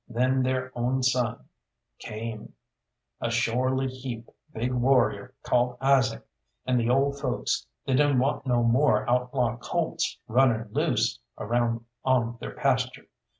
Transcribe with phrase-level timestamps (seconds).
[0.09, 1.45] Then their own son
[1.99, 2.53] came
[3.21, 6.25] a shorely heap big warrior called Isaac
[6.65, 12.39] and the old folks, they didn't want no more outlaw colts running loose around on
[12.41, 13.05] their pasture.